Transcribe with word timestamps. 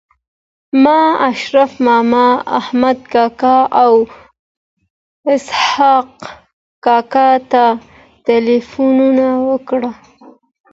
ما 0.83 0.97
شريف 1.41 1.73
ماما 1.87 2.23
احمد 2.59 2.97
کاکا 3.13 3.57
او 3.83 3.93
اسحق 5.35 6.11
کاکا 6.85 7.29
ته 7.51 7.63
ټيليفونونه 8.25 9.27
وکړل 9.49 9.85